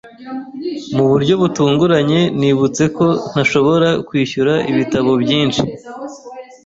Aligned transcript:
Mu 0.95 1.03
buryo 1.11 1.33
butunguranye, 1.41 2.19
nibutse 2.39 2.83
ko 2.97 3.07
ntashobora 3.31 3.89
kwishyura 4.07 4.53
ibitabo 4.71 5.11
byinshi. 5.23 5.61